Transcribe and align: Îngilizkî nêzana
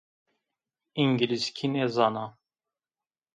Îngilizkî 1.01 1.67
nêzana 1.73 2.25